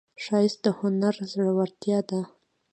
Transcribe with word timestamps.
ښایست 0.23 0.59
د 0.63 0.67
هنر 0.79 1.15
زړورتیا 1.31 1.99
ده 2.09 2.19